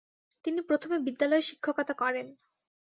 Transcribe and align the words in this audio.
তিনি 0.45 0.59
প্রথমে 0.61 0.97
বিদ্যালয়ে 0.99 1.47
শিক্ষকতা 1.49 1.93
করেন। 1.93 2.27